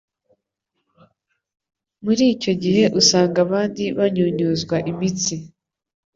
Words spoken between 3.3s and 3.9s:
abandi